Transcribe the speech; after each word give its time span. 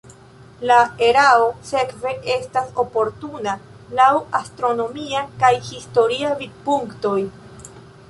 La 0.69 0.77
erao 1.07 1.43
sekve 1.71 2.13
estas 2.37 2.73
oportuna 2.85 3.55
laŭ 4.01 4.09
astronomia 4.43 5.25
kaj 5.45 5.55
historia 5.71 6.37
vidpunktoj. 6.45 7.19